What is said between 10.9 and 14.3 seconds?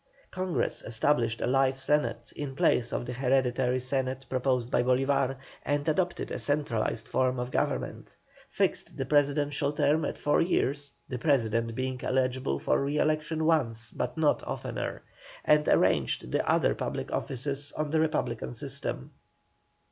the President being eligible for re election once but